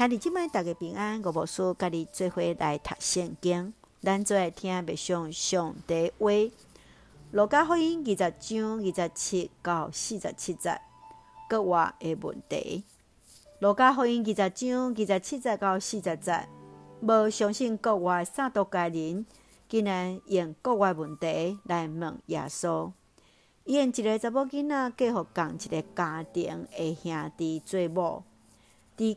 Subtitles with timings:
[0.00, 1.20] 兄弟姊妹，大家平安。
[1.22, 6.30] 我无事，甲你做伙来读圣经，咱做来听默想上帝话。
[7.32, 10.80] 路加福音二十章二十七到四十七节，
[11.50, 12.82] 国外的问题。
[13.58, 16.48] 罗家福音二十章二十七节到四十节，
[17.02, 19.26] 无相信国外撒都该人，
[19.68, 22.90] 竟然用国外问题来问耶稣。
[23.64, 28.24] 伊用一个查某囡仔嫁互共一个家庭的兄弟做某，
[28.96, 29.14] 伫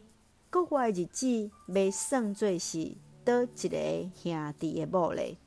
[0.54, 5.38] 国外日子要算做是倒一个兄弟的某呢？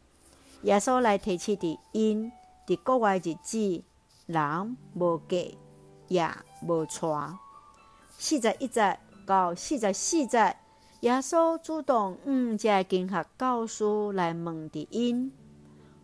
[0.63, 2.33] 耶稣来提起伫因
[2.67, 3.85] 伫国外日子，
[4.27, 5.37] 人无嫁
[6.09, 6.29] 也
[6.67, 7.07] 无娶。
[8.19, 10.57] 四十一节到四十四节，
[11.03, 15.31] 耶稣主动向这经学教师来问伫因，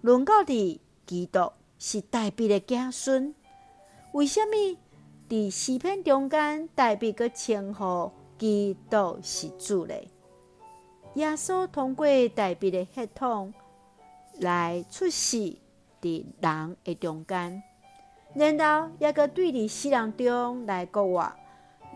[0.03, 3.35] 论到伫基督是代笔的子孙，
[4.13, 4.79] 为虾米
[5.29, 8.13] 伫诗篇中间大卫阁称呼？
[8.43, 10.09] 基督是主嘞，
[11.15, 13.55] 耶稣通过大卫的血统
[14.41, 15.37] 来出世
[16.01, 17.63] 伫人的中间，
[18.35, 21.37] 然后也阁对伫世人中来讲话，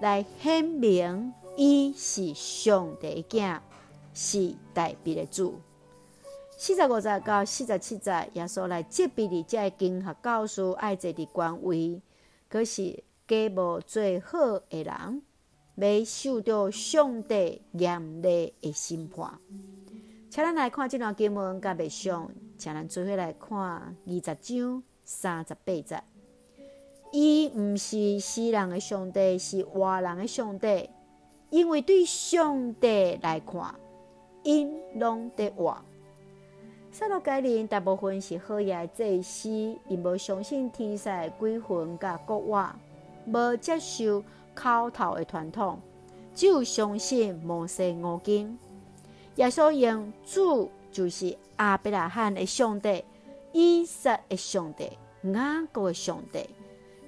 [0.01, 3.59] 来显明伊是上帝的囝，
[4.15, 5.59] 是大卫的主。
[6.57, 12.01] 四十五节到四十七节，耶稣来责备伫遮经学教师爱者伫官位，
[12.49, 15.23] 可是皆无做好的人。
[15.77, 19.39] 要受到上帝严厉的审判。
[20.31, 26.03] 请咱来看这段经文，甲未上，请咱做伙来看二十章三十八节。
[27.13, 30.91] 伊毋是死人的上帝，是活人的上帝。
[31.51, 33.75] 因为对上帝来看，
[34.43, 35.77] 因拢在活。
[36.91, 39.49] 撒都该人大部分是好野祭司，
[39.89, 42.79] 因无相信天使鬼魂甲国话，
[43.27, 44.23] 无接受。
[44.57, 45.79] 口头的传统，
[46.35, 48.59] 只有相信摩西五经。
[49.37, 53.05] 耶稣用主就是亚伯拉罕的上帝、
[53.53, 54.91] 以撒的上帝、
[55.35, 56.49] 雅各的上帝，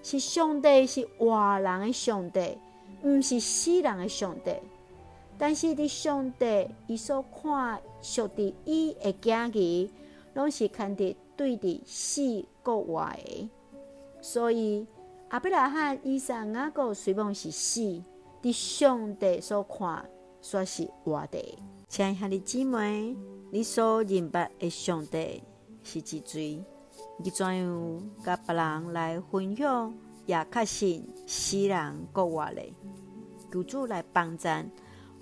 [0.03, 2.59] 是上帝是活人的上帝，
[3.03, 4.53] 毋是死人的上帝。
[5.38, 9.91] 但是伫上帝伊所看属伫伊的囝儿，
[10.34, 13.48] 拢是看伫对伫死国外的，
[14.20, 14.86] 所以。
[15.31, 18.03] 亚伯拉罕、以撒、雅各虽然是死，
[18.43, 20.09] 伫上帝所看，
[20.43, 21.59] 煞是活的。
[21.87, 23.15] 亲爱兄弟姊妹，
[23.53, 25.43] 你所认捌的上帝
[25.84, 26.65] 是几锥？
[27.19, 29.93] 你怎样甲别人来分享，
[30.25, 32.72] 也确信死人国活嘞？
[33.53, 34.66] 求主来帮咱，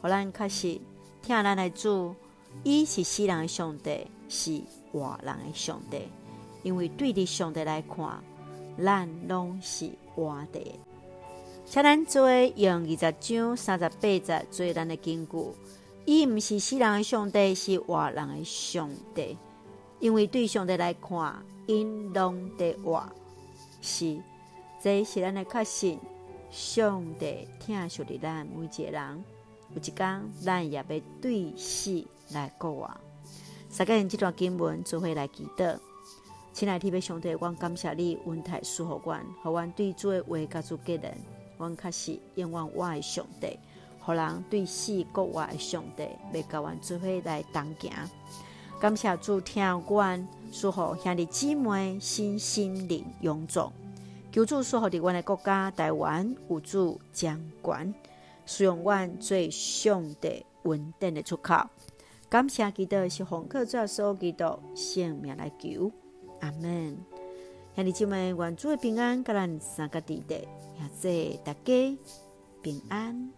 [0.00, 0.80] 互咱确实
[1.20, 2.14] 听咱来主，
[2.62, 4.62] 伊是死人的上帝，是
[4.92, 6.02] 活人的上帝，
[6.62, 8.22] 因为对伫上帝来看。
[8.82, 10.78] 咱拢是活的，
[11.64, 15.36] 请咱做用二十章三十八节做咱的根据。
[16.04, 19.36] 伊毋是死人的上帝，是活人的上帝。
[19.98, 23.02] 因为对上帝来看，因拢伫活。
[23.80, 24.18] 是，
[24.82, 25.98] 这是咱的确信。
[26.48, 29.24] 上帝疼惜的咱每一个人，
[29.74, 32.90] 有一天咱也要对死来过活。
[33.68, 35.76] 三个人这段经文做伙来祈祷。
[36.56, 41.14] 亲爱的上帝，我感谢你，恩待赐福我，互阮对主的话加诸结论。
[41.58, 43.58] 阮确实仰望我的上帝，
[44.00, 47.92] 互人对死国外的上帝，要甲阮做伙来同行。
[48.80, 53.70] 感谢主听阮，赐福兄弟姊妹心心灵勇壮。
[54.32, 57.94] 求主赐福伫阮的国家台湾有主掌管，
[58.46, 61.68] 使用阮做上帝稳定的出口。
[62.30, 65.92] 感谢基督是红客做所基督性命来求。
[66.46, 66.96] 阿门，
[67.74, 70.34] 兄弟姐妹，愿主的平安，甲咱三个弟弟，
[70.78, 71.98] 也祝大家
[72.62, 73.32] 平安。